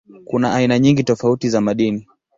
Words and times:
Kuna 0.25 0.53
aina 0.55 0.79
nyingi 0.79 1.03
tofauti 1.03 1.49
za 1.49 1.61
madini. 1.61 2.07